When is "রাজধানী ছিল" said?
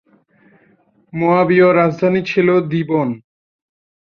1.73-2.47